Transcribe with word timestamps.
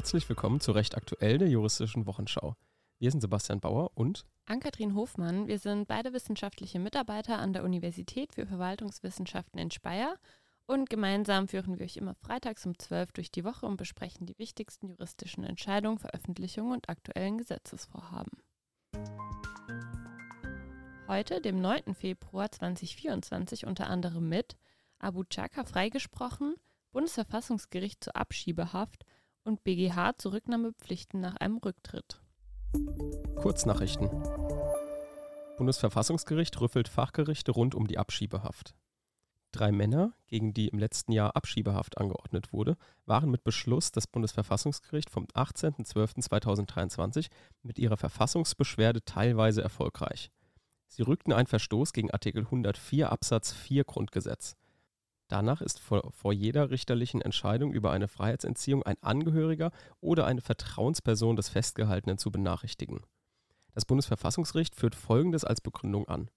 Herzlich 0.00 0.26
willkommen 0.30 0.60
zu 0.60 0.72
Recht 0.72 0.96
aktuell 0.96 1.36
der 1.36 1.48
juristischen 1.48 2.06
Wochenschau. 2.06 2.56
Wir 2.98 3.10
sind 3.10 3.20
Sebastian 3.20 3.60
Bauer 3.60 3.90
und 3.92 4.24
Ann-Kathrin 4.46 4.94
Hofmann. 4.94 5.46
Wir 5.46 5.58
sind 5.58 5.88
beide 5.88 6.14
wissenschaftliche 6.14 6.78
Mitarbeiter 6.78 7.38
an 7.38 7.52
der 7.52 7.64
Universität 7.64 8.32
für 8.32 8.46
Verwaltungswissenschaften 8.46 9.60
in 9.60 9.70
Speyer 9.70 10.16
und 10.64 10.88
gemeinsam 10.88 11.48
führen 11.48 11.78
wir 11.78 11.84
euch 11.84 11.98
immer 11.98 12.14
freitags 12.14 12.64
um 12.64 12.78
12 12.78 13.12
durch 13.12 13.30
die 13.30 13.44
Woche 13.44 13.66
und 13.66 13.76
besprechen 13.76 14.24
die 14.24 14.38
wichtigsten 14.38 14.88
juristischen 14.88 15.44
Entscheidungen, 15.44 15.98
Veröffentlichungen 15.98 16.72
und 16.72 16.88
aktuellen 16.88 17.36
Gesetzesvorhaben. 17.36 18.32
Heute, 21.08 21.42
dem 21.42 21.60
9. 21.60 21.94
Februar 21.94 22.50
2024, 22.50 23.66
unter 23.66 23.90
anderem 23.90 24.30
mit 24.30 24.56
Abu 24.98 25.24
Chaka 25.24 25.64
freigesprochen, 25.64 26.54
Bundesverfassungsgericht 26.90 28.02
zur 28.02 28.16
Abschiebehaft 28.16 29.04
und 29.50 29.64
BGH 29.64 30.16
zur 30.16 30.32
Rücknahmepflichten 30.32 31.20
nach 31.20 31.36
einem 31.36 31.58
Rücktritt. 31.58 32.22
Kurznachrichten. 33.34 34.08
Bundesverfassungsgericht 35.58 36.58
rüffelt 36.60 36.88
Fachgerichte 36.88 37.50
rund 37.50 37.74
um 37.74 37.88
die 37.88 37.98
Abschiebehaft. 37.98 38.74
Drei 39.50 39.72
Männer, 39.72 40.12
gegen 40.28 40.54
die 40.54 40.68
im 40.68 40.78
letzten 40.78 41.10
Jahr 41.10 41.34
Abschiebehaft 41.34 41.98
angeordnet 41.98 42.52
wurde, 42.52 42.76
waren 43.06 43.28
mit 43.28 43.42
Beschluss 43.42 43.90
des 43.90 44.06
Bundesverfassungsgerichts 44.06 45.12
vom 45.12 45.24
18.12.2023 45.34 47.26
mit 47.62 47.80
ihrer 47.80 47.96
Verfassungsbeschwerde 47.96 49.04
teilweise 49.04 49.62
erfolgreich. 49.62 50.30
Sie 50.86 51.02
rückten 51.02 51.32
einen 51.32 51.48
Verstoß 51.48 51.92
gegen 51.92 52.12
Artikel 52.12 52.44
104 52.44 53.10
Absatz 53.10 53.52
4 53.52 53.82
Grundgesetz. 53.82 54.56
Danach 55.30 55.60
ist 55.60 55.78
vor, 55.78 56.10
vor, 56.10 56.32
jeder 56.32 56.70
richterlichen 56.70 57.22
Entscheidung 57.22 57.72
über 57.72 57.92
eine 57.92 58.08
Freiheitsentziehung 58.08 58.82
ein 58.82 59.00
Angehöriger 59.00 59.70
oder 60.00 60.26
eine 60.26 60.40
Vertrauensperson 60.40 61.36
des 61.36 61.48
Festgehaltenen 61.48 62.18
zu 62.18 62.32
benachrichtigen. 62.32 63.00
Das 63.72 63.84
Bundesverfassungsgericht 63.84 64.74
führt 64.74 64.96
Folgendes 64.96 65.44
als 65.44 65.60
Begründung 65.60 66.08
an. 66.08 66.30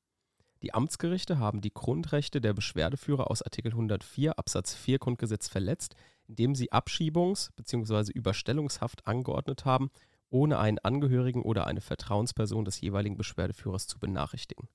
Die 0.61 0.75
Amtsgerichte 0.75 1.39
haben 1.39 1.59
die 1.59 1.73
Grundrechte 1.73 2.39
der 2.39 2.53
Beschwerdeführer 2.53 3.31
aus 3.31 3.41
Artikel 3.41 3.72
104 3.72 4.38
Absatz 4.38 4.75
4 4.75 5.00
Grundgesetz 5.00 5.47
verletzt, 5.47 5.95
indem 6.28 6.53
sie 6.53 6.72
Abschiebungs- 6.72 7.50
bzw. 7.55 8.11
Überstellungshaft 8.11 9.07
angeordnet 9.07 9.66
haben, 9.66 9.89
ohne 10.30 10.59
einen 10.59 10.78
Angehörigen 10.78 11.41
oder 11.41 11.66
eine 11.66 11.81
Vertrauensperson 11.81 12.63
des 12.63 12.80
jeweiligen 12.80 13.17
Beschwerdeführers 13.17 13.88
zu 13.88 13.97
benachrichtigen. 13.97 14.69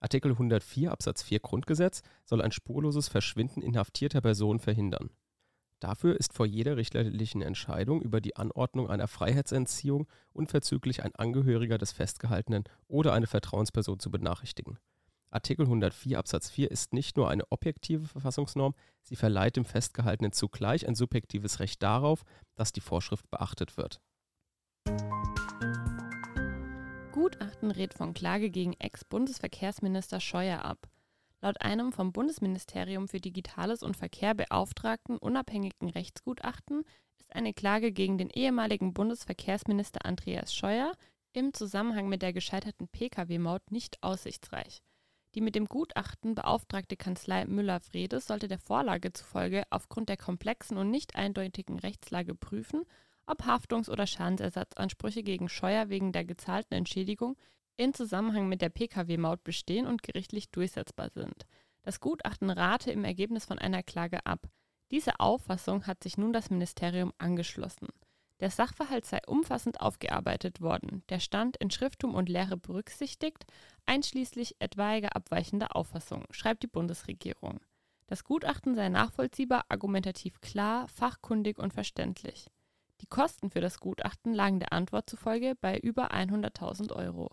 Artikel 0.00 0.32
104 0.32 0.92
Absatz 0.92 1.22
4 1.22 1.40
Grundgesetz 1.40 2.02
soll 2.24 2.40
ein 2.40 2.52
spurloses 2.52 3.08
Verschwinden 3.08 3.62
inhaftierter 3.62 4.20
Personen 4.20 4.60
verhindern. 4.60 5.10
Dafür 5.80 6.16
ist 6.18 6.32
vor 6.32 6.46
jeder 6.46 6.76
richterlichen 6.76 7.40
Entscheidung 7.40 8.02
über 8.02 8.20
die 8.20 8.36
Anordnung 8.36 8.90
einer 8.90 9.06
Freiheitsentziehung 9.06 10.08
unverzüglich 10.32 11.04
ein 11.04 11.14
Angehöriger 11.14 11.78
des 11.78 11.92
Festgehaltenen 11.92 12.64
oder 12.88 13.12
eine 13.12 13.28
Vertrauensperson 13.28 14.00
zu 14.00 14.10
benachrichtigen. 14.10 14.78
Artikel 15.30 15.66
104 15.66 16.18
Absatz 16.18 16.50
4 16.50 16.70
ist 16.70 16.94
nicht 16.94 17.16
nur 17.16 17.28
eine 17.28 17.44
objektive 17.50 18.06
Verfassungsnorm, 18.06 18.74
sie 19.02 19.14
verleiht 19.14 19.56
dem 19.56 19.64
Festgehaltenen 19.64 20.32
zugleich 20.32 20.88
ein 20.88 20.94
subjektives 20.94 21.60
Recht 21.60 21.82
darauf, 21.82 22.24
dass 22.54 22.72
die 22.72 22.80
Vorschrift 22.80 23.30
beachtet 23.30 23.76
wird. 23.76 24.00
Gutachten 27.18 27.72
rät 27.72 27.94
von 27.94 28.14
Klage 28.14 28.48
gegen 28.48 28.74
Ex-Bundesverkehrsminister 28.74 30.20
Scheuer 30.20 30.64
ab. 30.64 30.88
Laut 31.40 31.60
einem 31.60 31.90
vom 31.90 32.12
Bundesministerium 32.12 33.08
für 33.08 33.18
Digitales 33.18 33.82
und 33.82 33.96
Verkehr 33.96 34.34
beauftragten 34.34 35.18
unabhängigen 35.18 35.90
Rechtsgutachten 35.90 36.84
ist 37.18 37.34
eine 37.34 37.52
Klage 37.52 37.90
gegen 37.90 38.18
den 38.18 38.30
ehemaligen 38.30 38.94
Bundesverkehrsminister 38.94 40.06
Andreas 40.06 40.54
Scheuer 40.54 40.92
im 41.32 41.52
Zusammenhang 41.52 42.08
mit 42.08 42.22
der 42.22 42.32
gescheiterten 42.32 42.86
Pkw-Maut 42.86 43.72
nicht 43.72 44.00
aussichtsreich. 44.00 44.84
Die 45.34 45.40
mit 45.40 45.56
dem 45.56 45.66
Gutachten 45.66 46.36
beauftragte 46.36 46.96
Kanzlei 46.96 47.46
Müller-Vredes 47.46 48.28
sollte 48.28 48.46
der 48.46 48.60
Vorlage 48.60 49.12
zufolge 49.12 49.64
aufgrund 49.70 50.08
der 50.08 50.18
komplexen 50.18 50.76
und 50.76 50.92
nicht 50.92 51.16
eindeutigen 51.16 51.80
Rechtslage 51.80 52.36
prüfen, 52.36 52.84
ob 53.28 53.44
Haftungs- 53.44 53.90
oder 53.90 54.06
Schadensersatzansprüche 54.06 55.22
gegen 55.22 55.48
Scheuer 55.48 55.88
wegen 55.88 56.12
der 56.12 56.24
gezahlten 56.24 56.74
Entschädigung 56.74 57.36
in 57.76 57.94
Zusammenhang 57.94 58.48
mit 58.48 58.60
der 58.60 58.70
Pkw-Maut 58.70 59.44
bestehen 59.44 59.86
und 59.86 60.02
gerichtlich 60.02 60.50
durchsetzbar 60.50 61.10
sind. 61.10 61.46
Das 61.82 62.00
Gutachten 62.00 62.50
rate 62.50 62.90
im 62.90 63.04
Ergebnis 63.04 63.44
von 63.44 63.58
einer 63.58 63.82
Klage 63.82 64.26
ab. 64.26 64.48
Diese 64.90 65.20
Auffassung 65.20 65.86
hat 65.86 66.02
sich 66.02 66.18
nun 66.18 66.32
das 66.32 66.50
Ministerium 66.50 67.12
angeschlossen. 67.18 67.88
Der 68.40 68.50
Sachverhalt 68.50 69.04
sei 69.04 69.20
umfassend 69.26 69.80
aufgearbeitet 69.80 70.60
worden, 70.60 71.02
der 71.08 71.18
Stand 71.18 71.56
in 71.56 71.70
Schrifttum 71.70 72.14
und 72.14 72.28
Lehre 72.28 72.56
berücksichtigt, 72.56 73.44
einschließlich 73.84 74.56
etwaiger 74.60 75.16
abweichender 75.16 75.74
Auffassungen, 75.74 76.26
schreibt 76.30 76.62
die 76.62 76.68
Bundesregierung. 76.68 77.60
Das 78.06 78.24
Gutachten 78.24 78.74
sei 78.74 78.88
nachvollziehbar, 78.88 79.64
argumentativ 79.68 80.40
klar, 80.40 80.88
fachkundig 80.88 81.58
und 81.58 81.74
verständlich. 81.74 82.46
Die 83.00 83.06
Kosten 83.06 83.50
für 83.50 83.60
das 83.60 83.78
Gutachten 83.78 84.34
lagen 84.34 84.60
der 84.60 84.72
Antwort 84.72 85.08
zufolge 85.08 85.54
bei 85.60 85.78
über 85.78 86.12
100.000 86.12 86.92
Euro. 86.92 87.30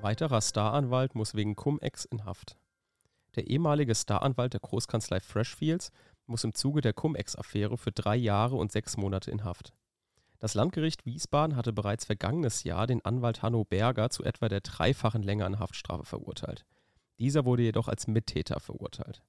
Weiterer 0.00 0.40
Staranwalt 0.40 1.14
muss 1.14 1.34
wegen 1.34 1.54
Cum-Ex 1.54 2.04
in 2.06 2.24
Haft. 2.24 2.56
Der 3.36 3.46
ehemalige 3.46 3.94
Staranwalt 3.94 4.52
der 4.52 4.60
Großkanzlei 4.60 5.20
Freshfields 5.20 5.92
muss 6.26 6.44
im 6.44 6.54
Zuge 6.54 6.80
der 6.80 6.92
Cum-Ex-Affäre 6.92 7.78
für 7.78 7.92
drei 7.92 8.16
Jahre 8.16 8.56
und 8.56 8.72
sechs 8.72 8.96
Monate 8.96 9.30
in 9.30 9.44
Haft. 9.44 9.72
Das 10.38 10.54
Landgericht 10.54 11.06
Wiesbaden 11.06 11.54
hatte 11.54 11.72
bereits 11.72 12.04
vergangenes 12.04 12.64
Jahr 12.64 12.88
den 12.88 13.04
Anwalt 13.04 13.42
Hanno 13.42 13.64
Berger 13.64 14.10
zu 14.10 14.24
etwa 14.24 14.48
der 14.48 14.60
dreifachen 14.60 15.22
Länge 15.22 15.44
an 15.44 15.60
Haftstrafe 15.60 16.04
verurteilt. 16.04 16.64
Dieser 17.20 17.44
wurde 17.44 17.62
jedoch 17.62 17.86
als 17.86 18.08
Mittäter 18.08 18.58
verurteilt. 18.58 19.22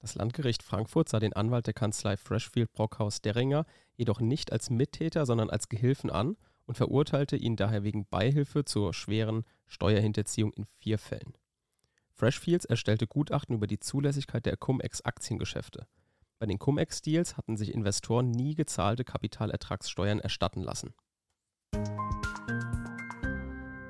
Das 0.00 0.14
Landgericht 0.14 0.62
Frankfurt 0.62 1.10
sah 1.10 1.20
den 1.20 1.34
Anwalt 1.34 1.66
der 1.66 1.74
Kanzlei 1.74 2.16
Freshfield 2.16 2.72
Brockhaus 2.72 3.20
Derringer 3.20 3.66
jedoch 3.96 4.20
nicht 4.20 4.50
als 4.50 4.70
Mittäter, 4.70 5.26
sondern 5.26 5.50
als 5.50 5.68
Gehilfen 5.68 6.10
an 6.10 6.36
und 6.64 6.76
verurteilte 6.76 7.36
ihn 7.36 7.56
daher 7.56 7.84
wegen 7.84 8.06
Beihilfe 8.06 8.64
zur 8.64 8.94
schweren 8.94 9.44
Steuerhinterziehung 9.66 10.52
in 10.54 10.64
vier 10.78 10.98
Fällen. 10.98 11.34
Freshfields 12.14 12.64
erstellte 12.64 13.06
Gutachten 13.06 13.54
über 13.54 13.66
die 13.66 13.78
Zulässigkeit 13.78 14.46
der 14.46 14.56
Cum-Ex-Aktiengeschäfte. 14.56 15.86
Bei 16.38 16.46
den 16.46 16.58
Cum-Ex-Deals 16.58 17.36
hatten 17.36 17.58
sich 17.58 17.74
Investoren 17.74 18.30
nie 18.30 18.54
gezahlte 18.54 19.04
Kapitalertragssteuern 19.04 20.20
erstatten 20.20 20.62
lassen. 20.62 20.94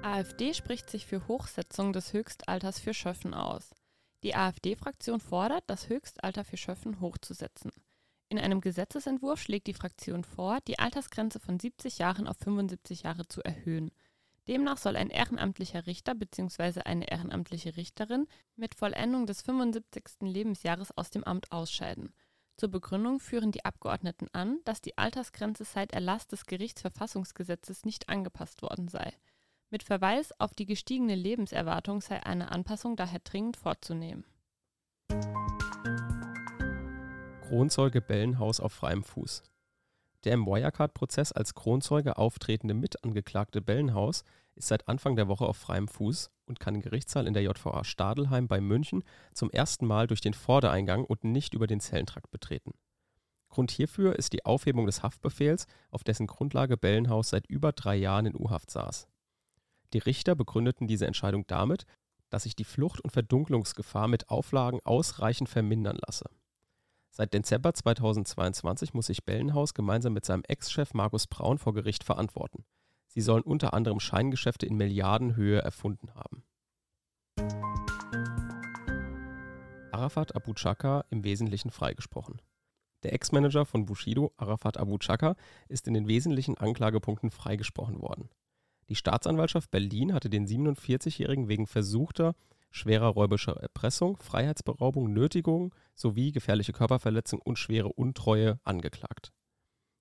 AfD 0.02 0.54
spricht 0.54 0.90
sich 0.90 1.06
für 1.06 1.28
Hochsetzung 1.28 1.92
des 1.92 2.12
Höchstalters 2.12 2.80
für 2.80 2.94
Schöffen 2.94 3.32
aus. 3.32 3.70
Die 4.22 4.34
AfD-Fraktion 4.34 5.20
fordert, 5.20 5.64
das 5.66 5.88
Höchstalter 5.88 6.44
für 6.44 6.56
Schöffen 6.56 7.00
hochzusetzen. 7.00 7.70
In 8.28 8.38
einem 8.38 8.60
Gesetzesentwurf 8.60 9.40
schlägt 9.40 9.66
die 9.66 9.74
Fraktion 9.74 10.24
vor, 10.24 10.58
die 10.68 10.78
Altersgrenze 10.78 11.40
von 11.40 11.58
70 11.58 11.98
Jahren 11.98 12.28
auf 12.28 12.36
75 12.38 13.02
Jahre 13.02 13.26
zu 13.26 13.42
erhöhen. 13.42 13.90
Demnach 14.46 14.78
soll 14.78 14.96
ein 14.96 15.10
ehrenamtlicher 15.10 15.86
Richter 15.86 16.14
bzw. 16.14 16.82
eine 16.82 17.10
ehrenamtliche 17.10 17.76
Richterin 17.76 18.26
mit 18.56 18.74
Vollendung 18.74 19.26
des 19.26 19.42
75. 19.42 20.22
Lebensjahres 20.22 20.96
aus 20.96 21.10
dem 21.10 21.24
Amt 21.24 21.50
ausscheiden. 21.50 22.12
Zur 22.56 22.68
Begründung 22.68 23.20
führen 23.20 23.52
die 23.52 23.64
Abgeordneten 23.64 24.28
an, 24.32 24.58
dass 24.64 24.82
die 24.82 24.98
Altersgrenze 24.98 25.64
seit 25.64 25.92
Erlass 25.92 26.28
des 26.28 26.44
Gerichtsverfassungsgesetzes 26.44 27.84
nicht 27.84 28.08
angepasst 28.08 28.60
worden 28.62 28.88
sei. 28.88 29.12
Mit 29.72 29.84
Verweis 29.84 30.32
auf 30.40 30.52
die 30.52 30.66
gestiegene 30.66 31.14
Lebenserwartung 31.14 32.00
sei 32.00 32.20
eine 32.24 32.50
Anpassung 32.50 32.96
daher 32.96 33.20
dringend 33.22 33.56
vorzunehmen. 33.56 34.24
Kronzeuge 37.42 38.00
Bellenhaus 38.00 38.58
auf 38.58 38.72
freiem 38.72 39.04
Fuß. 39.04 39.44
Der 40.24 40.34
im 40.34 40.44
Wirecard-Prozess 40.44 41.30
als 41.30 41.54
Kronzeuge 41.54 42.18
auftretende 42.18 42.74
Mitangeklagte 42.74 43.62
Bellenhaus 43.62 44.24
ist 44.56 44.66
seit 44.66 44.88
Anfang 44.88 45.14
der 45.14 45.28
Woche 45.28 45.46
auf 45.46 45.56
freiem 45.56 45.86
Fuß 45.86 46.30
und 46.46 46.58
kann 46.58 46.74
den 46.74 46.82
Gerichtssaal 46.82 47.28
in 47.28 47.34
der 47.34 47.44
JVA 47.44 47.84
Stadelheim 47.84 48.48
bei 48.48 48.60
München 48.60 49.04
zum 49.34 49.52
ersten 49.52 49.86
Mal 49.86 50.08
durch 50.08 50.20
den 50.20 50.34
Vordereingang 50.34 51.04
und 51.04 51.22
nicht 51.22 51.54
über 51.54 51.68
den 51.68 51.78
Zellentrakt 51.78 52.32
betreten. 52.32 52.72
Grund 53.48 53.70
hierfür 53.70 54.16
ist 54.16 54.32
die 54.32 54.44
Aufhebung 54.44 54.86
des 54.86 55.04
Haftbefehls, 55.04 55.66
auf 55.90 56.02
dessen 56.02 56.26
Grundlage 56.26 56.76
Bellenhaus 56.76 57.30
seit 57.30 57.46
über 57.46 57.70
drei 57.70 57.94
Jahren 57.94 58.26
in 58.26 58.36
U-Haft 58.36 58.70
saß. 58.72 59.06
Die 59.92 59.98
Richter 59.98 60.34
begründeten 60.34 60.86
diese 60.86 61.06
Entscheidung 61.06 61.46
damit, 61.46 61.84
dass 62.30 62.44
sich 62.44 62.54
die 62.54 62.64
Flucht- 62.64 63.00
und 63.00 63.10
Verdunklungsgefahr 63.10 64.08
mit 64.08 64.28
Auflagen 64.30 64.80
ausreichend 64.84 65.48
vermindern 65.48 65.98
lasse. 66.06 66.26
Seit 67.10 67.34
Dezember 67.34 67.74
2022 67.74 68.94
muss 68.94 69.06
sich 69.06 69.24
Bellenhaus 69.24 69.74
gemeinsam 69.74 70.12
mit 70.12 70.24
seinem 70.24 70.44
Ex-Chef 70.46 70.94
Markus 70.94 71.26
Braun 71.26 71.58
vor 71.58 71.74
Gericht 71.74 72.04
verantworten. 72.04 72.64
Sie 73.08 73.20
sollen 73.20 73.42
unter 73.42 73.74
anderem 73.74 73.98
Scheingeschäfte 73.98 74.66
in 74.66 74.76
Milliardenhöhe 74.76 75.60
erfunden 75.60 76.14
haben. 76.14 76.44
Arafat 79.90 80.36
Abu 80.36 80.54
Chaka 80.54 81.04
im 81.10 81.24
Wesentlichen 81.24 81.70
freigesprochen. 81.70 82.40
Der 83.02 83.12
Ex-Manager 83.12 83.66
von 83.66 83.86
Bushido, 83.86 84.32
Arafat 84.36 84.76
Abu 84.76 84.98
Chaka, 84.98 85.34
ist 85.68 85.88
in 85.88 85.94
den 85.94 86.06
wesentlichen 86.06 86.58
Anklagepunkten 86.58 87.30
freigesprochen 87.30 88.00
worden. 88.00 88.28
Die 88.90 88.96
Staatsanwaltschaft 88.96 89.70
Berlin 89.70 90.12
hatte 90.12 90.28
den 90.28 90.46
47-Jährigen 90.46 91.48
wegen 91.48 91.66
versuchter 91.66 92.34
schwerer 92.70 93.08
räubischer 93.08 93.56
Erpressung, 93.56 94.16
Freiheitsberaubung, 94.16 95.12
Nötigung 95.12 95.74
sowie 95.94 96.32
gefährliche 96.32 96.72
Körperverletzung 96.72 97.40
und 97.40 97.58
schwere 97.58 97.88
Untreue 97.88 98.58
angeklagt. 98.64 99.32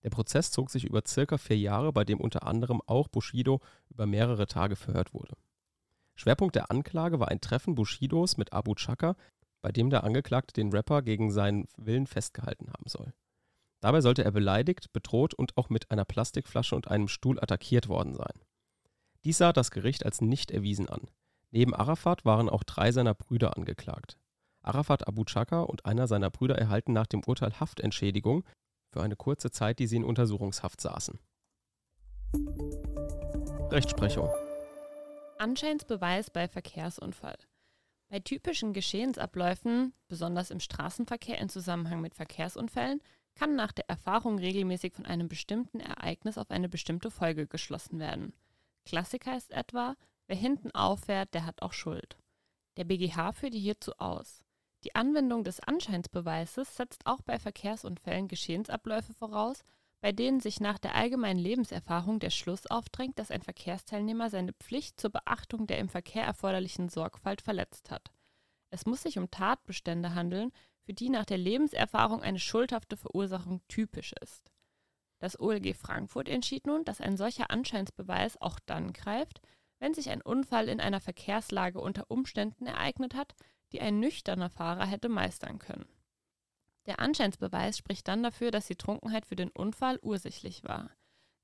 Der 0.04 0.10
Prozess 0.10 0.52
zog 0.52 0.72
sich 0.72 0.86
über 0.86 1.02
circa 1.06 1.38
vier 1.38 1.58
Jahre, 1.58 1.92
bei 1.94 2.04
dem 2.04 2.20
unter 2.20 2.48
anderem 2.48 2.82
auch 2.86 3.08
Bushido 3.08 3.60
über 3.90 4.06
mehrere 4.06 4.48
Tage 4.48 4.76
verhört 4.76 5.14
wurde. 5.14 5.36
Schwerpunkt 6.16 6.56
der 6.56 6.72
Anklage 6.72 7.20
war 7.20 7.28
ein 7.28 7.42
Treffen 7.42 7.76
Bushidos 7.76 8.38
mit 8.38 8.54
Abu 8.54 8.76
Chaka, 8.76 9.16
bei 9.62 9.72
dem 9.72 9.90
der 9.90 10.04
Angeklagte 10.04 10.54
den 10.54 10.72
Rapper 10.72 11.02
gegen 11.02 11.32
seinen 11.32 11.68
Willen 11.78 12.08
festgehalten 12.08 12.70
haben 12.70 12.88
soll. 12.88 13.14
Dabei 13.82 14.02
sollte 14.02 14.24
er 14.24 14.32
beleidigt, 14.32 14.92
bedroht 14.94 15.34
und 15.34 15.58
auch 15.58 15.70
mit 15.70 15.92
einer 15.92 16.06
Plastikflasche 16.06 16.76
und 16.76 16.88
einem 16.88 17.08
Stuhl 17.08 17.40
attackiert 17.40 17.88
worden 17.88 18.16
sein. 18.16 18.42
Dies 19.24 19.38
sah 19.38 19.54
das 19.54 19.72
Gericht 19.72 20.06
als 20.06 20.22
nicht 20.22 20.52
erwiesen 20.52 20.88
an. 20.90 21.10
Neben 21.52 21.74
Arafat 21.74 22.26
waren 22.26 22.50
auch 22.50 22.64
drei 22.64 22.92
seiner 22.92 23.14
Brüder 23.14 23.58
angeklagt. 23.58 24.18
Arafat 24.62 25.08
Abu 25.08 25.24
Chaka 25.24 25.62
und 25.62 25.86
einer 25.86 26.08
seiner 26.08 26.30
Brüder 26.30 26.58
erhalten 26.58 26.94
nach 26.94 27.08
dem 27.08 27.24
Urteil 27.26 27.60
Haftentschädigung 27.60 28.44
für 28.92 29.02
eine 29.02 29.16
kurze 29.16 29.52
Zeit, 29.52 29.80
die 29.80 29.88
sie 29.88 29.98
in 29.98 30.04
Untersuchungshaft 30.04 30.82
saßen. 30.82 31.20
Rechtsprechung. 33.72 34.30
Anscheinsbeweis 35.38 36.30
bei 36.30 36.48
Verkehrsunfall. 36.48 37.38
Bei 38.10 38.20
typischen 38.20 38.74
Geschehensabläufen, 38.74 39.94
besonders 40.08 40.52
im 40.52 40.60
Straßenverkehr 40.60 41.38
in 41.38 41.50
Zusammenhang 41.50 42.02
mit 42.02 42.16
Verkehrsunfällen, 42.16 43.02
kann 43.36 43.56
nach 43.56 43.72
der 43.72 43.88
Erfahrung 43.88 44.40
regelmäßig 44.40 44.94
von 44.94 45.06
einem 45.06 45.30
bestimmten 45.30 45.80
Ereignis 45.80 46.38
auf 46.38 46.52
eine 46.52 46.68
bestimmte 46.68 47.12
Folge 47.12 47.48
geschlossen 47.48 48.00
werden. 48.00 48.34
Klassiker 48.90 49.38
ist 49.38 49.52
etwa, 49.52 49.96
wer 50.26 50.36
hinten 50.36 50.72
auffährt, 50.72 51.36
der 51.36 51.46
hat 51.46 51.62
auch 51.62 51.74
Schuld. 51.74 52.18
Der 52.76 52.86
BGH 52.86 53.34
führte 53.34 53.56
hierzu 53.56 53.92
aus. 54.00 54.44
Die 54.84 54.96
Anwendung 54.96 55.44
des 55.44 55.60
Anscheinsbeweises 55.60 56.76
setzt 56.76 57.06
auch 57.06 57.22
bei 57.22 57.38
Verkehrsunfällen 57.38 58.28
Geschehensabläufe 58.28 59.14
voraus, 59.14 59.64
bei 60.02 60.12
denen 60.12 60.40
sich 60.40 60.60
nach 60.60 60.80
der 60.80 60.96
allgemeinen 60.96 61.38
Lebenserfahrung 61.38 62.20
der 62.20 62.32
Schluss 62.32 62.66
aufdrängt, 62.66 63.20
dass 63.20 63.30
ein 63.30 63.44
Verkehrsteilnehmer 63.44 64.32
seine 64.32 64.54
Pflicht 64.54 65.00
zur 65.00 65.12
Beachtung 65.12 65.68
der 65.68 65.78
im 65.78 65.90
Verkehr 65.90 66.24
erforderlichen 66.24 66.90
Sorgfalt 66.90 67.44
verletzt 67.44 67.92
hat. 67.92 68.10
Es 68.72 68.88
muss 68.88 69.04
sich 69.04 69.20
um 69.20 69.30
Tatbestände 69.30 70.16
handeln, 70.16 70.52
für 70.82 70.96
die 70.96 71.10
nach 71.10 71.26
der 71.26 71.38
Lebenserfahrung 71.38 72.24
eine 72.24 72.40
schuldhafte 72.40 72.98
Verursachung 72.98 73.62
typisch 73.68 74.14
ist. 74.24 74.52
Das 75.20 75.40
OLG 75.40 75.76
Frankfurt 75.76 76.30
entschied 76.30 76.66
nun, 76.66 76.86
dass 76.86 77.02
ein 77.02 77.18
solcher 77.18 77.52
Anscheinsbeweis 77.52 78.42
auch 78.42 78.60
dann 78.66 78.94
greift, 78.94 79.42
wenn 79.80 79.94
sich 79.94 80.10
ein 80.10 80.22
Unfall 80.22 80.70
in 80.70 80.80
einer 80.80 81.02
Verkehrslage 81.02 81.80
unter 81.80 82.10
Umständen 82.10 82.66
ereignet 82.66 83.16
hat, 83.16 83.36
die 83.72 83.82
ein 83.82 84.00
nüchterner 84.00 84.50
Fahrer 84.50 84.86
hätte 84.86 85.10
meistern 85.10 85.60
können. 85.60 85.86
Der 86.86 87.00
Anscheinsbeweis 87.00 87.78
spricht 87.78 88.08
dann 88.08 88.24
dafür, 88.24 88.52
dass 88.52 88.68
die 88.68 88.76
Trunkenheit 88.76 89.26
für 89.26 89.36
den 89.36 89.52
Unfall 89.52 90.00
ursächlich 90.02 90.64
war. 90.64 90.90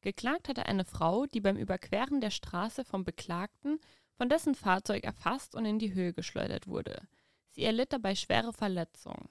Geklagt 0.02 0.50
hatte 0.50 0.66
eine 0.66 0.86
Frau, 0.86 1.26
die 1.26 1.42
beim 1.42 1.58
Überqueren 1.58 2.22
der 2.22 2.32
Straße 2.32 2.86
vom 2.86 3.04
Beklagten 3.04 3.80
von 4.18 4.30
dessen 4.30 4.56
Fahrzeug 4.56 5.04
erfasst 5.04 5.56
und 5.56 5.66
in 5.66 5.80
die 5.80 5.94
Höhe 5.94 6.14
geschleudert 6.14 6.68
wurde. 6.68 7.08
Sie 7.50 7.64
erlitt 7.64 7.94
dabei 7.94 8.16
schwere 8.16 8.54
Verletzungen. 8.54 9.30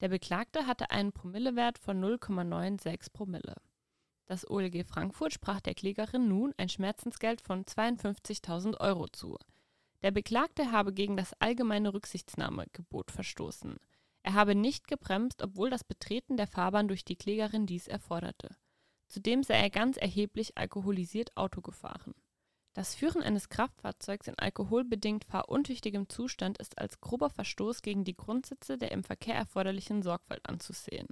Der 0.00 0.08
Beklagte 0.08 0.66
hatte 0.66 0.90
einen 0.90 1.12
Promillewert 1.12 1.78
von 1.78 2.02
0,96 2.02 3.12
Promille. 3.12 3.54
Das 4.26 4.48
OLG 4.48 4.84
Frankfurt 4.84 5.32
sprach 5.32 5.60
der 5.60 5.74
Klägerin 5.74 6.28
nun 6.28 6.54
ein 6.56 6.68
Schmerzensgeld 6.68 7.40
von 7.40 7.64
52.000 7.64 8.80
Euro 8.80 9.06
zu. 9.08 9.36
Der 10.02 10.10
Beklagte 10.10 10.72
habe 10.72 10.92
gegen 10.92 11.16
das 11.16 11.32
allgemeine 11.40 11.92
Rücksichtnahmegebot 11.92 13.10
verstoßen. 13.10 13.76
Er 14.22 14.32
habe 14.32 14.54
nicht 14.54 14.88
gebremst, 14.88 15.42
obwohl 15.42 15.68
das 15.68 15.84
Betreten 15.84 16.36
der 16.36 16.46
Fahrbahn 16.46 16.88
durch 16.88 17.04
die 17.04 17.16
Klägerin 17.16 17.66
dies 17.66 17.88
erforderte. 17.88 18.56
Zudem 19.08 19.42
sei 19.42 19.54
er 19.54 19.70
ganz 19.70 19.98
erheblich 19.98 20.56
alkoholisiert 20.56 21.36
Auto 21.36 21.60
gefahren. 21.60 22.14
Das 22.72 22.94
Führen 22.94 23.22
eines 23.22 23.48
Kraftfahrzeugs 23.50 24.26
in 24.26 24.38
alkoholbedingt 24.38 25.24
fahruntüchtigem 25.24 26.08
Zustand 26.08 26.58
ist 26.58 26.78
als 26.78 27.00
grober 27.00 27.30
Verstoß 27.30 27.82
gegen 27.82 28.04
die 28.04 28.16
Grundsätze 28.16 28.78
der 28.78 28.90
im 28.90 29.04
Verkehr 29.04 29.36
erforderlichen 29.36 30.02
Sorgfalt 30.02 30.48
anzusehen. 30.48 31.06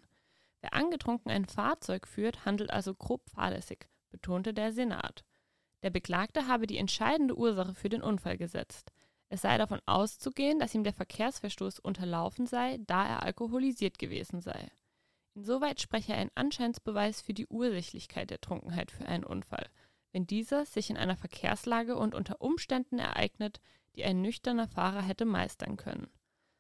Wer 0.62 0.74
angetrunken 0.74 1.30
ein 1.30 1.44
Fahrzeug 1.44 2.06
führt, 2.06 2.44
handelt 2.46 2.70
also 2.70 2.94
grob 2.94 3.28
fahrlässig, 3.28 3.88
betonte 4.10 4.54
der 4.54 4.72
Senat. 4.72 5.24
Der 5.82 5.90
Beklagte 5.90 6.46
habe 6.46 6.66
die 6.66 6.78
entscheidende 6.78 7.36
Ursache 7.36 7.74
für 7.74 7.88
den 7.88 8.02
Unfall 8.02 8.38
gesetzt. 8.38 8.92
Es 9.28 9.42
sei 9.42 9.58
davon 9.58 9.80
auszugehen, 9.86 10.58
dass 10.58 10.74
ihm 10.74 10.84
der 10.84 10.92
Verkehrsverstoß 10.92 11.80
unterlaufen 11.80 12.46
sei, 12.46 12.78
da 12.86 13.06
er 13.06 13.22
alkoholisiert 13.24 13.98
gewesen 13.98 14.40
sei. 14.40 14.70
Insoweit 15.34 15.80
spreche 15.80 16.14
ein 16.14 16.30
Anscheinsbeweis 16.34 17.22
für 17.22 17.34
die 17.34 17.46
Ursächlichkeit 17.46 18.30
der 18.30 18.40
Trunkenheit 18.40 18.90
für 18.90 19.06
einen 19.06 19.24
Unfall, 19.24 19.68
wenn 20.12 20.26
dieser 20.26 20.66
sich 20.66 20.90
in 20.90 20.96
einer 20.96 21.16
Verkehrslage 21.16 21.96
und 21.96 22.14
unter 22.14 22.40
Umständen 22.40 22.98
ereignet, 22.98 23.60
die 23.96 24.04
ein 24.04 24.20
nüchterner 24.20 24.68
Fahrer 24.68 25.02
hätte 25.02 25.24
meistern 25.24 25.76
können. 25.76 26.08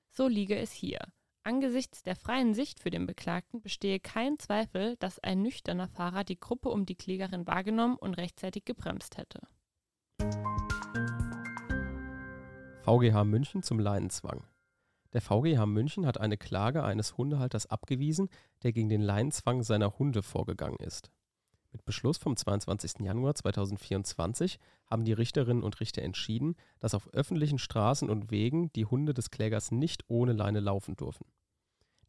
So 0.08 0.26
liege 0.26 0.56
es 0.56 0.72
hier. 0.72 0.98
Angesichts 1.44 2.04
der 2.04 2.14
freien 2.14 2.54
Sicht 2.54 2.78
für 2.78 2.90
den 2.90 3.04
Beklagten 3.04 3.60
bestehe 3.60 3.98
kein 3.98 4.38
Zweifel, 4.38 4.94
dass 4.98 5.18
ein 5.18 5.42
nüchterner 5.42 5.88
Fahrer 5.88 6.22
die 6.22 6.38
Gruppe 6.38 6.68
um 6.68 6.86
die 6.86 6.94
Klägerin 6.94 7.48
wahrgenommen 7.48 7.96
und 7.96 8.14
rechtzeitig 8.14 8.64
gebremst 8.64 9.18
hätte. 9.18 9.40
VGH 12.84 13.24
München 13.24 13.64
zum 13.64 13.80
Leinenzwang. 13.80 14.46
Der 15.14 15.20
VGH 15.20 15.66
München 15.66 16.06
hat 16.06 16.20
eine 16.20 16.38
Klage 16.38 16.84
eines 16.84 17.16
Hundehalters 17.16 17.66
abgewiesen, 17.66 18.28
der 18.62 18.72
gegen 18.72 18.88
den 18.88 19.02
Leinenzwang 19.02 19.64
seiner 19.64 19.98
Hunde 19.98 20.22
vorgegangen 20.22 20.78
ist. 20.78 21.10
Mit 21.72 21.86
Beschluss 21.86 22.18
vom 22.18 22.36
22. 22.36 23.00
Januar 23.00 23.34
2024 23.34 24.58
haben 24.86 25.06
die 25.06 25.14
Richterinnen 25.14 25.62
und 25.62 25.80
Richter 25.80 26.02
entschieden, 26.02 26.54
dass 26.80 26.92
auf 26.92 27.08
öffentlichen 27.14 27.58
Straßen 27.58 28.10
und 28.10 28.30
Wegen 28.30 28.70
die 28.74 28.84
Hunde 28.84 29.14
des 29.14 29.30
Klägers 29.30 29.72
nicht 29.72 30.04
ohne 30.08 30.34
Leine 30.34 30.60
laufen 30.60 30.96
dürfen. 30.96 31.24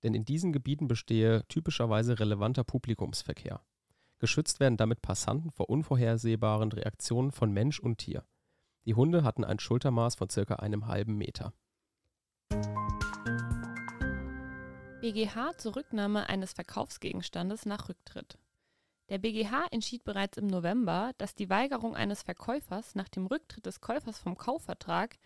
Denn 0.04 0.14
in 0.14 0.26
diesen 0.26 0.52
Gebieten 0.52 0.90
bestehe 0.90 1.48
typischerweise 1.48 2.20
relevanter 2.20 2.66
Publikumsverkehr. 2.66 3.62
Geschützt 4.20 4.60
werden 4.60 4.76
damit 4.76 5.02
Passanten 5.02 5.50
vor 5.52 5.70
unvorhersehbaren 5.70 6.74
Reaktionen 6.74 7.32
von 7.32 7.52
Mensch 7.52 7.80
und 7.80 8.00
Tier. 8.00 8.26
Die 8.86 8.96
Hunde 8.96 9.24
hatten 9.24 9.46
ein 9.46 9.60
Schultermaß 9.60 10.16
von 10.16 10.30
circa 10.30 10.56
einem 10.56 10.88
halben 10.88 11.18
Meter. 11.18 11.54
BGH 15.00 15.58
zur 15.58 15.78
Rücknahme 15.78 16.28
eines 16.28 16.52
Verkaufsgegenstandes 16.52 17.66
nach 17.66 17.88
Rücktritt. 17.88 18.38
Der 19.10 19.18
BGH 19.18 19.68
entschied 19.72 20.04
bereits 20.04 20.38
im 20.38 20.48
November, 20.48 21.12
dass 21.18 21.36
die 21.36 21.50
Weigerung 21.50 21.96
eines 21.96 22.24
Verkäufers 22.24 22.96
nach 22.96 23.10
dem 23.10 23.26
Rücktritt 23.26 23.66
des 23.66 23.82
Käufers 23.82 24.18
vom 24.18 24.38
Kaufvertrag 24.38 25.18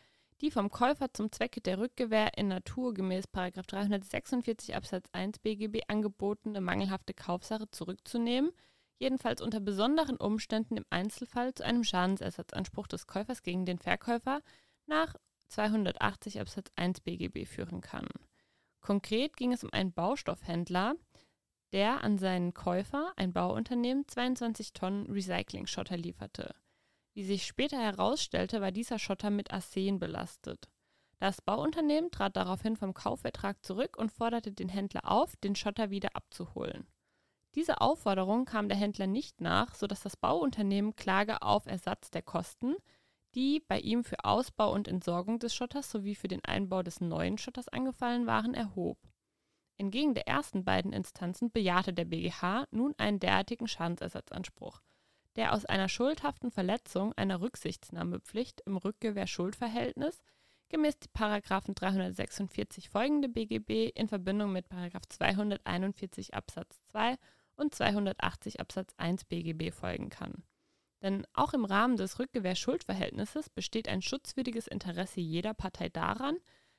die 0.41 0.51
vom 0.51 0.69
Käufer 0.69 1.13
zum 1.13 1.31
Zwecke 1.31 1.61
der 1.61 1.79
Rückgewähr 1.79 2.37
in 2.37 2.47
Natur 2.47 2.93
gemäß 2.93 3.25
346 3.31 4.75
Absatz 4.75 5.09
1 5.11 5.39
BGB 5.39 5.81
angebotene 5.87 6.61
mangelhafte 6.61 7.13
Kaufsache 7.13 7.69
zurückzunehmen, 7.71 8.51
jedenfalls 8.99 9.41
unter 9.41 9.59
besonderen 9.59 10.17
Umständen 10.17 10.77
im 10.77 10.85
Einzelfall 10.89 11.53
zu 11.53 11.63
einem 11.63 11.83
Schadensersatzanspruch 11.83 12.87
des 12.87 13.07
Käufers 13.07 13.41
gegen 13.41 13.65
den 13.65 13.79
Verkäufer 13.79 14.41
nach 14.85 15.15
280 15.47 16.39
Absatz 16.39 16.71
1 16.75 17.01
BGB 17.01 17.47
führen 17.47 17.81
kann. 17.81 18.07
Konkret 18.81 19.35
ging 19.37 19.53
es 19.53 19.63
um 19.63 19.73
einen 19.73 19.91
Baustoffhändler, 19.91 20.95
der 21.77 22.03
an 22.03 22.17
seinen 22.17 22.55
Käufer, 22.55 23.13
ein 23.17 23.33
Bauunternehmen, 23.33 24.07
22 24.07 24.73
Tonnen 24.73 25.05
Recycling-Schotter 25.05 25.95
lieferte. 25.95 26.55
Wie 27.13 27.23
sich 27.23 27.45
später 27.45 27.77
herausstellte, 27.77 28.61
war 28.61 28.71
dieser 28.71 28.97
Schotter 28.97 29.29
mit 29.29 29.53
Arsen 29.53 29.99
belastet. 29.99 30.69
Das 31.19 31.39
Bauunternehmen 31.39 32.09
trat 32.09 32.35
daraufhin 32.35 32.77
vom 32.77 32.95
Kaufvertrag 32.95 33.63
zurück 33.63 33.95
und 33.95 34.11
forderte 34.11 34.51
den 34.51 34.69
Händler 34.69 35.01
auf, 35.03 35.35
den 35.35 35.53
Schotter 35.53 35.91
wieder 35.91 36.15
abzuholen. 36.15 36.87
Diese 37.53 37.79
Aufforderung 37.79 38.45
kam 38.45 38.69
der 38.69 38.77
Händler 38.77 39.05
nicht 39.05 39.39
nach, 39.39 39.75
sodass 39.75 40.01
das 40.01 40.17
Bauunternehmen 40.17 40.95
Klage 40.95 41.43
auf 41.43 41.67
Ersatz 41.67 42.09
der 42.09 42.23
Kosten, 42.23 42.75
die 43.35 43.59
bei 43.59 43.79
ihm 43.79 44.03
für 44.03 44.25
Ausbau 44.25 44.73
und 44.73 44.87
Entsorgung 44.87 45.37
des 45.37 45.53
Schotters 45.53 45.91
sowie 45.91 46.15
für 46.15 46.27
den 46.27 46.43
Einbau 46.43 46.81
des 46.81 47.01
neuen 47.01 47.37
Schotters 47.37 47.67
angefallen 47.67 48.25
waren, 48.25 48.55
erhob. 48.55 48.97
Entgegen 49.77 50.15
der 50.15 50.27
ersten 50.27 50.63
beiden 50.63 50.91
Instanzen 50.91 51.51
bejahte 51.51 51.93
der 51.93 52.05
BGH 52.05 52.65
nun 52.71 52.95
einen 52.97 53.19
derartigen 53.19 53.67
Schadensersatzanspruch, 53.67 54.81
der 55.35 55.53
aus 55.53 55.65
einer 55.65 55.87
schuldhaften 55.87 56.49
Verletzung 56.49 57.13
einer 57.13 57.41
Rücksichtnahmepflicht 57.41 58.61
im 58.65 58.77
Rückgewehrschuldverhältnis 58.77 60.23
gemäß 60.69 60.95
Paragraphen 61.13 61.75
346 61.75 62.89
folgende 62.89 63.29
BGB 63.29 63.91
in 63.95 64.07
Verbindung 64.07 64.51
mit 64.51 64.67
Paragraph 64.67 65.05
241 65.07 66.33
Absatz 66.33 66.81
2 66.91 67.15
und 67.55 67.73
280 67.73 68.59
Absatz 68.59 68.93
1 68.97 69.25
BGB 69.25 69.71
folgen 69.71 70.09
kann. 70.09 70.43
Denn 71.01 71.25
auch 71.33 71.53
im 71.53 71.65
Rahmen 71.65 71.97
des 71.97 72.19
Rückgewehrschuldverhältnisses 72.19 73.49
besteht 73.49 73.87
ein 73.87 74.01
schutzwürdiges 74.01 74.67
Interesse 74.67 75.21
jeder 75.21 75.53
Partei 75.53 75.89
daran, 75.89 76.37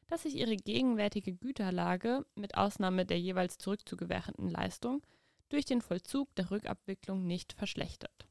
dass 0.09 0.23
sich 0.23 0.37
ihre 0.37 0.57
gegenwärtige 0.57 1.35
Güterlage 1.35 2.27
mit 2.35 2.57
Ausnahme 2.57 3.07
der 3.07 3.21
jeweils 3.21 3.59
zurückzugewährenden 3.59 4.49
Leistung 4.49 5.03
durch 5.50 5.65
den 5.65 5.81
Vollzug 5.81 6.35
der 6.35 6.50
Rückabwicklung 6.50 7.27
nicht 7.27 7.53
verschlechtert. 7.53 8.27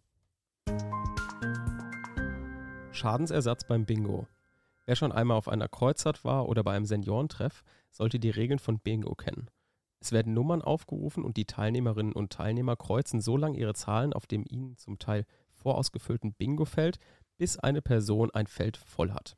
Schadensersatz 2.92 3.66
beim 3.66 3.86
Bingo. 3.86 4.28
Wer 4.86 4.96
schon 4.96 5.12
einmal 5.12 5.38
auf 5.38 5.48
einer 5.48 5.68
Kreuzfahrt 5.68 6.24
war 6.24 6.50
oder 6.50 6.64
bei 6.64 6.76
einem 6.76 6.86
Seniorentreff, 6.86 7.64
sollte 7.92 8.20
die 8.20 8.30
Regeln 8.30 8.60
von 8.60 8.80
Bingo 8.80 9.16
kennen. 9.16 9.50
Es 10.00 10.12
werden 10.12 10.34
Nummern 10.34 10.62
aufgerufen 10.62 11.24
und 11.24 11.38
die 11.38 11.46
Teilnehmerinnen 11.46 12.14
und 12.14 12.32
Teilnehmer 12.32 12.76
kreuzen 12.76 13.22
so 13.22 13.38
lange 13.38 13.58
ihre 13.58 13.74
Zahlen 13.74 14.14
auf 14.14 14.28
dem 14.28 14.46
ihnen 14.48 14.78
zum 14.78 15.00
Teil 15.00 15.26
vorausgefüllten 15.54 16.34
Bingo-Feld, 16.34 17.00
bis 17.38 17.58
eine 17.58 17.82
Person 17.82 18.32
ein 18.32 18.48
Feld 18.48 18.78
voll 18.78 19.12
hat. 19.12 19.38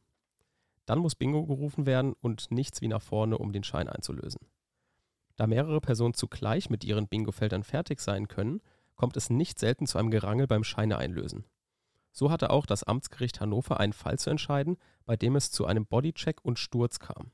Dann 0.90 0.98
muss 0.98 1.14
Bingo 1.14 1.46
gerufen 1.46 1.86
werden 1.86 2.16
und 2.20 2.50
nichts 2.50 2.82
wie 2.82 2.88
nach 2.88 3.04
vorne, 3.04 3.38
um 3.38 3.54
den 3.54 3.64
Schein 3.64 3.88
einzulösen. 3.88 4.42
Da 5.36 5.46
mehrere 5.46 5.82
Personen 5.82 6.16
zugleich 6.16 6.72
mit 6.72 6.84
ihren 6.84 7.08
Bingo-Feldern 7.08 7.64
fertig 7.64 8.00
sein 8.00 8.28
können, 8.28 8.60
kommt 8.96 9.16
es 9.16 9.30
nicht 9.30 9.60
selten 9.60 9.86
zu 9.86 10.00
einem 10.00 10.10
Gerangel 10.10 10.48
beim 10.48 10.64
Scheine 10.64 10.98
einlösen. 10.98 11.46
So 12.12 12.32
hatte 12.32 12.50
auch 12.50 12.66
das 12.66 12.84
Amtsgericht 12.84 13.40
Hannover 13.40 13.80
einen 13.80 13.94
Fall 13.94 14.18
zu 14.18 14.32
entscheiden, 14.32 14.78
bei 15.06 15.16
dem 15.16 15.36
es 15.36 15.52
zu 15.52 15.68
einem 15.68 15.86
Bodycheck 15.86 16.44
und 16.44 16.58
Sturz 16.58 16.98
kam. 16.98 17.30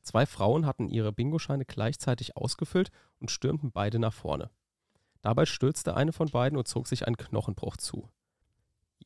Zwei 0.00 0.24
Frauen 0.24 0.64
hatten 0.64 0.88
ihre 0.88 1.12
Bingoscheine 1.12 1.66
gleichzeitig 1.66 2.38
ausgefüllt 2.38 2.90
und 3.20 3.30
stürmten 3.30 3.70
beide 3.70 3.98
nach 3.98 4.14
vorne. 4.14 4.48
Dabei 5.20 5.44
stürzte 5.44 5.94
eine 5.94 6.14
von 6.14 6.30
beiden 6.30 6.56
und 6.56 6.66
zog 6.66 6.88
sich 6.88 7.06
einen 7.06 7.18
Knochenbruch 7.18 7.76
zu. 7.76 8.08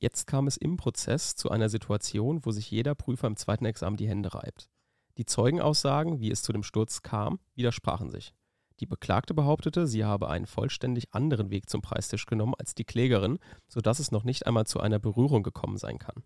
Jetzt 0.03 0.27
kam 0.27 0.49
es 0.49 0.57
im 0.57 0.77
Prozess 0.77 1.37
zu 1.37 1.49
einer 1.49 1.69
Situation, 1.69 2.45
wo 2.45 2.51
sich 2.51 2.69
jeder 2.73 2.97
Prüfer 2.97 3.29
im 3.29 3.37
zweiten 3.37 3.67
Examen 3.67 3.97
die 3.97 4.09
Hände 4.09 4.35
reibt. 4.35 4.69
Die 5.17 5.27
Zeugenaussagen, 5.27 6.19
wie 6.19 6.33
es 6.33 6.43
zu 6.43 6.53
dem 6.53 6.65
Sturz 6.65 7.03
kam, 7.03 7.39
widersprachen 7.55 8.11
sich. 8.11 8.35
Die 8.81 8.87
Beklagte 8.87 9.33
behauptete, 9.33 9.87
sie 9.87 10.05
habe 10.05 10.29
einen 10.29 10.47
vollständig 10.47 11.15
anderen 11.15 11.51
Weg 11.51 11.71
zum 11.71 11.83
Preistisch 11.83 12.27
genommen 12.27 12.55
als 12.59 12.75
die 12.75 12.83
Klägerin, 12.83 13.39
sodass 13.69 14.01
es 14.01 14.11
noch 14.11 14.25
nicht 14.25 14.45
einmal 14.45 14.67
zu 14.67 14.81
einer 14.81 14.99
Berührung 14.99 15.45
gekommen 15.45 15.77
sein 15.77 16.01
kann. 16.01 16.25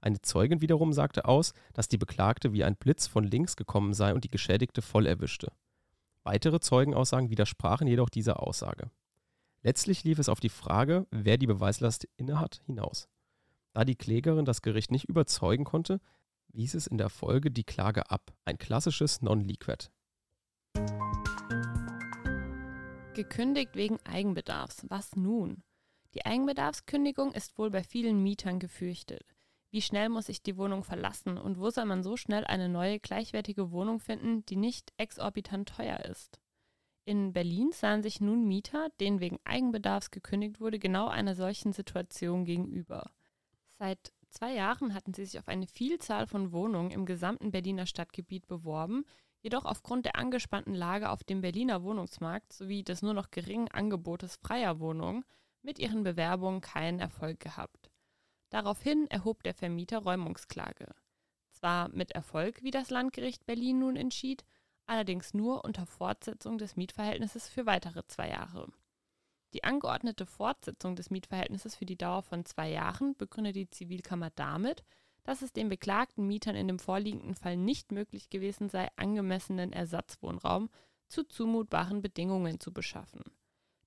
Eine 0.00 0.22
Zeugin 0.22 0.60
wiederum 0.60 0.92
sagte 0.92 1.24
aus, 1.24 1.52
dass 1.72 1.88
die 1.88 1.98
Beklagte 1.98 2.52
wie 2.52 2.62
ein 2.62 2.76
Blitz 2.76 3.08
von 3.08 3.24
links 3.24 3.56
gekommen 3.56 3.92
sei 3.92 4.14
und 4.14 4.22
die 4.22 4.30
Geschädigte 4.30 4.82
voll 4.82 5.06
erwischte. 5.06 5.50
Weitere 6.22 6.60
Zeugenaussagen 6.60 7.28
widersprachen 7.28 7.88
jedoch 7.88 8.08
dieser 8.08 8.40
Aussage. 8.40 8.88
Letztlich 9.64 10.04
lief 10.04 10.18
es 10.18 10.28
auf 10.28 10.40
die 10.40 10.50
Frage, 10.50 11.06
wer 11.10 11.38
die 11.38 11.46
Beweislast 11.46 12.06
innehat, 12.18 12.60
hinaus. 12.66 13.08
Da 13.72 13.86
die 13.86 13.96
Klägerin 13.96 14.44
das 14.44 14.60
Gericht 14.60 14.90
nicht 14.90 15.06
überzeugen 15.06 15.64
konnte, 15.64 16.02
wies 16.48 16.74
es 16.74 16.86
in 16.86 16.98
der 16.98 17.08
Folge 17.08 17.50
die 17.50 17.64
Klage 17.64 18.10
ab, 18.10 18.36
ein 18.44 18.58
klassisches 18.58 19.22
Non-Liquid. 19.22 19.88
Gekündigt 23.14 23.74
wegen 23.74 23.98
Eigenbedarfs. 24.04 24.84
Was 24.90 25.16
nun? 25.16 25.62
Die 26.12 26.26
Eigenbedarfskündigung 26.26 27.32
ist 27.32 27.56
wohl 27.56 27.70
bei 27.70 27.82
vielen 27.82 28.22
Mietern 28.22 28.58
gefürchtet. 28.58 29.24
Wie 29.70 29.80
schnell 29.80 30.10
muss 30.10 30.28
ich 30.28 30.42
die 30.42 30.58
Wohnung 30.58 30.84
verlassen 30.84 31.38
und 31.38 31.58
wo 31.58 31.70
soll 31.70 31.86
man 31.86 32.02
so 32.02 32.18
schnell 32.18 32.44
eine 32.44 32.68
neue 32.68 33.00
gleichwertige 33.00 33.70
Wohnung 33.70 33.98
finden, 33.98 34.44
die 34.44 34.56
nicht 34.56 34.92
exorbitant 34.98 35.70
teuer 35.70 36.00
ist? 36.00 36.38
In 37.06 37.32
Berlin 37.34 37.70
sahen 37.72 38.02
sich 38.02 38.20
nun 38.20 38.48
Mieter, 38.48 38.88
denen 38.98 39.20
wegen 39.20 39.38
Eigenbedarfs 39.44 40.10
gekündigt 40.10 40.60
wurde, 40.60 40.78
genau 40.78 41.08
einer 41.08 41.34
solchen 41.34 41.72
Situation 41.72 42.44
gegenüber. 42.46 43.10
Seit 43.78 44.12
zwei 44.30 44.54
Jahren 44.54 44.94
hatten 44.94 45.12
sie 45.12 45.26
sich 45.26 45.38
auf 45.38 45.48
eine 45.48 45.66
Vielzahl 45.66 46.26
von 46.26 46.52
Wohnungen 46.52 46.90
im 46.90 47.04
gesamten 47.04 47.50
Berliner 47.50 47.86
Stadtgebiet 47.86 48.46
beworben, 48.46 49.04
jedoch 49.42 49.66
aufgrund 49.66 50.06
der 50.06 50.16
angespannten 50.16 50.74
Lage 50.74 51.10
auf 51.10 51.22
dem 51.22 51.42
Berliner 51.42 51.82
Wohnungsmarkt 51.82 52.54
sowie 52.54 52.82
des 52.82 53.02
nur 53.02 53.12
noch 53.12 53.30
geringen 53.30 53.68
Angebotes 53.68 54.36
freier 54.36 54.80
Wohnungen 54.80 55.24
mit 55.60 55.78
ihren 55.78 56.04
Bewerbungen 56.04 56.62
keinen 56.62 57.00
Erfolg 57.00 57.40
gehabt. 57.40 57.90
Daraufhin 58.48 59.06
erhob 59.08 59.42
der 59.42 59.52
Vermieter 59.52 59.98
Räumungsklage. 59.98 60.86
Zwar 61.50 61.88
mit 61.90 62.12
Erfolg, 62.12 62.62
wie 62.62 62.70
das 62.70 62.90
Landgericht 62.90 63.44
Berlin 63.44 63.80
nun 63.80 63.96
entschied, 63.96 64.44
allerdings 64.86 65.34
nur 65.34 65.64
unter 65.64 65.86
Fortsetzung 65.86 66.58
des 66.58 66.76
Mietverhältnisses 66.76 67.48
für 67.48 67.66
weitere 67.66 68.06
zwei 68.06 68.28
Jahre. 68.28 68.68
Die 69.54 69.64
angeordnete 69.64 70.26
Fortsetzung 70.26 70.96
des 70.96 71.10
Mietverhältnisses 71.10 71.76
für 71.76 71.86
die 71.86 71.96
Dauer 71.96 72.22
von 72.22 72.44
zwei 72.44 72.70
Jahren 72.70 73.16
begründet 73.16 73.56
die 73.56 73.70
Zivilkammer 73.70 74.30
damit, 74.30 74.82
dass 75.22 75.42
es 75.42 75.52
den 75.52 75.68
beklagten 75.68 76.26
Mietern 76.26 76.56
in 76.56 76.66
dem 76.66 76.78
vorliegenden 76.78 77.34
Fall 77.34 77.56
nicht 77.56 77.92
möglich 77.92 78.30
gewesen 78.30 78.68
sei, 78.68 78.88
angemessenen 78.96 79.72
Ersatzwohnraum 79.72 80.70
zu 81.08 81.22
zumutbaren 81.22 82.02
Bedingungen 82.02 82.60
zu 82.60 82.72
beschaffen. 82.72 83.22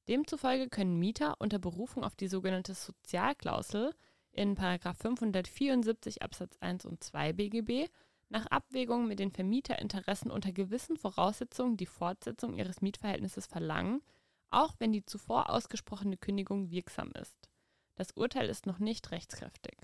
Demzufolge 0.08 0.70
können 0.70 0.98
Mieter 0.98 1.36
unter 1.40 1.60
Berufung 1.60 2.04
auf 2.04 2.16
die 2.16 2.30
sogenannte 2.30 2.74
Sozialklausel 2.74 3.94
in 4.32 4.56
574 4.56 6.22
Absatz 6.22 6.58
1 6.62 6.86
und 6.86 7.04
2 7.04 7.34
BGB 7.34 7.90
nach 8.30 8.46
Abwägung 8.48 9.08
mit 9.08 9.20
den 9.20 9.32
Vermieterinteressen 9.32 10.32
unter 10.32 10.52
gewissen 10.52 10.98
Voraussetzungen 10.98 11.78
die 11.78 11.86
Fortsetzung 11.86 12.56
ihres 12.56 12.82
Mietverhältnisses 12.82 13.48
verlangen, 13.48 14.02
auch 14.50 14.76
wenn 14.80 14.92
die 14.92 15.06
zuvor 15.06 15.50
ausgesprochene 15.50 16.18
Kündigung 16.18 16.70
wirksam 16.70 17.12
ist. 17.12 17.50
Das 17.96 18.12
Urteil 18.12 18.50
ist 18.50 18.66
noch 18.66 18.80
nicht 18.80 19.12
rechtskräftig. 19.12 19.78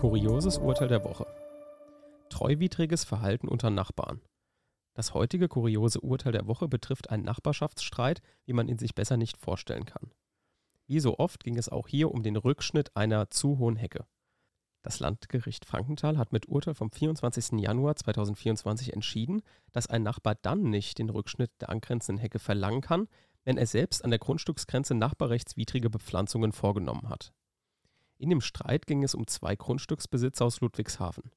Kurioses 0.00 0.58
Urteil 0.58 0.88
der 0.88 1.04
Woche. 1.04 1.26
Treuwidriges 2.30 3.04
Verhalten 3.04 3.48
unter 3.48 3.70
Nachbarn. 3.70 4.20
Das 4.94 5.12
heutige 5.12 5.48
kuriose 5.48 6.00
Urteil 6.00 6.32
der 6.32 6.46
Woche 6.46 6.68
betrifft 6.68 7.10
einen 7.10 7.24
Nachbarschaftsstreit, 7.24 8.20
wie 8.44 8.52
man 8.52 8.68
ihn 8.68 8.78
sich 8.78 8.94
besser 8.94 9.16
nicht 9.16 9.36
vorstellen 9.36 9.84
kann. 9.84 10.12
Wie 10.86 11.00
so 11.00 11.18
oft 11.18 11.42
ging 11.42 11.56
es 11.56 11.68
auch 11.68 11.88
hier 11.88 12.10
um 12.10 12.22
den 12.22 12.36
Rückschnitt 12.36 12.96
einer 12.96 13.30
zu 13.30 13.58
hohen 13.58 13.76
Hecke. 13.76 14.06
Das 14.84 15.00
Landgericht 15.00 15.64
Frankenthal 15.64 16.18
hat 16.18 16.30
mit 16.30 16.46
Urteil 16.46 16.74
vom 16.74 16.90
24. 16.90 17.58
Januar 17.58 17.96
2024 17.96 18.92
entschieden, 18.92 19.40
dass 19.72 19.86
ein 19.86 20.02
Nachbar 20.02 20.34
dann 20.34 20.64
nicht 20.64 20.98
den 20.98 21.08
Rückschnitt 21.08 21.50
der 21.62 21.70
angrenzenden 21.70 22.20
Hecke 22.20 22.38
verlangen 22.38 22.82
kann, 22.82 23.08
wenn 23.44 23.56
er 23.56 23.66
selbst 23.66 24.04
an 24.04 24.10
der 24.10 24.18
Grundstücksgrenze 24.18 24.94
nachbarrechtswidrige 24.94 25.88
Bepflanzungen 25.88 26.52
vorgenommen 26.52 27.08
hat. 27.08 27.32
In 28.18 28.28
dem 28.28 28.42
Streit 28.42 28.86
ging 28.86 29.02
es 29.02 29.14
um 29.14 29.26
zwei 29.26 29.56
Grundstücksbesitzer 29.56 30.44
aus 30.44 30.60
Ludwigshafen. 30.60 31.30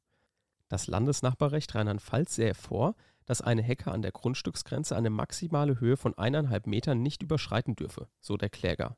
Das 0.68 0.88
Landesnachbarrecht 0.88 1.74
Rheinland-Pfalz 1.74 2.36
sähe 2.36 2.54
vor, 2.54 2.96
dass 3.25 3.39
eine 3.39 3.62
Hecke 3.62 3.94
an 3.94 4.01
der 4.01 4.12
Grundstücksgrenze 4.12 4.94
eine 4.94 5.10
maximale 5.10 5.80
Höhe 5.80 5.96
von 5.96 6.18
eineinhalb 6.18 6.68
Metern 6.68 7.01
nicht 7.01 7.24
überschreiten 7.24 7.77
dürfe, 7.77 8.10
so 8.20 8.36
der 8.36 8.50
Kläger. 8.50 8.98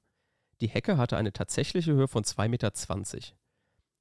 Die 0.60 0.70
Hecke 0.70 0.98
hatte 0.98 1.18
eine 1.18 1.34
tatsächliche 1.34 1.94
Höhe 1.94 2.08
von 2.08 2.24
2,20 2.24 2.48
Meter. 2.50 3.39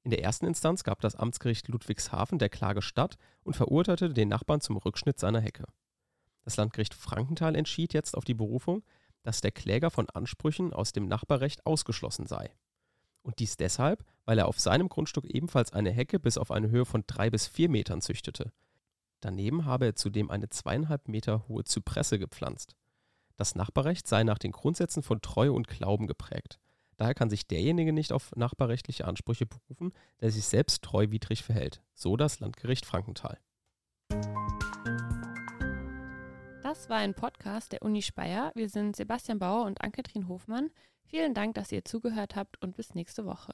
In 0.05 0.11
der 0.11 0.23
ersten 0.23 0.47
Instanz 0.47 0.85
gab 0.85 1.01
das 1.01 1.17
Amtsgericht 1.17 1.69
Ludwigshafen 1.69 2.39
der 2.39 2.49
Klage 2.49 2.83
statt 2.83 3.17
und 3.43 3.57
verurteilte 3.57 4.13
den 4.13 4.29
Nachbarn 4.29 4.61
zum 4.61 4.77
Rückschnitt 4.77 5.19
seiner 5.19 5.41
Hecke. 5.41 5.67
Das 6.43 6.57
Landgericht 6.57 6.95
Frankenthal 6.95 7.55
entschied 7.55 7.93
jetzt 7.93 8.17
auf 8.17 8.25
die 8.25 8.35
Berufung, 8.35 8.83
dass 9.23 9.41
der 9.41 9.53
Kläger 9.53 9.91
von 9.91 10.09
Ansprüchen 10.09 10.73
aus 10.73 10.93
dem 10.93 11.07
Nachbarrecht 11.07 11.67
ausgeschlossen 11.67 12.27
sei. 12.27 12.51
Und 13.23 13.41
dies 13.41 13.57
deshalb, 13.57 14.05
weil 14.25 14.39
er 14.39 14.49
auf 14.49 14.59
seinem 14.59 14.89
Grundstück 14.89 15.27
ebenfalls 15.27 15.73
eine 15.73 15.91
Hecke 15.91 16.19
bis 16.19 16.39
auf 16.39 16.51
eine 16.51 16.71
Höhe 16.71 16.87
von 16.87 17.05
drei 17.07 17.29
bis 17.29 17.47
vier 17.47 17.69
Metern 17.69 18.01
züchtete. 18.01 18.53
Daneben 19.21 19.67
habe 19.67 19.87
er 19.87 19.97
zudem 19.97 20.31
eine 20.31 20.49
zweieinhalb 20.49 21.09
Meter 21.09 21.47
hohe 21.49 21.65
Zypresse 21.65 22.19
gepflanzt. 22.19 22.77
Das 23.37 23.55
Nachbarrecht 23.55 24.09
sei 24.09 24.23
nach 24.25 24.39
den 24.39 24.53
Grundsätzen 24.53 25.03
von 25.03 25.21
Treue 25.21 25.53
und 25.53 25.69
Glauben 25.69 26.07
geprägt. 26.07 26.59
Daher 26.99 27.15
kann 27.15 27.31
sich 27.31 27.47
derjenige 27.47 27.93
nicht 27.93 28.13
auf 28.13 28.35
nachbarrechtliche 28.35 29.07
Ansprüche 29.07 29.47
berufen, 29.47 29.93
der 30.21 30.33
sich 30.33 30.45
selbst 30.45 30.83
treuwidrig 30.83 31.45
verhält. 31.45 31.81
So 31.95 32.17
das 32.17 32.41
Landgericht 32.41 32.85
Frankenthal. 32.85 33.39
Das 36.63 36.91
war 36.91 36.99
ein 36.99 37.15
Podcast 37.15 37.73
der 37.73 37.83
Uni 37.83 38.03
Speyer. 38.03 38.51
Wir 38.57 38.69
sind 38.69 38.97
Sebastian 38.97 39.39
Bauer 39.39 39.65
und 39.65 39.81
Ann-Kathrin 39.81 40.29
Hofmann. 40.29 40.71
Vielen 41.05 41.35
Dank, 41.35 41.55
dass 41.55 41.73
ihr 41.73 41.85
zugehört 41.85 42.35
habt 42.35 42.61
und 42.63 42.77
bis 42.77 42.95
nächste 42.95 43.25
Woche. 43.25 43.53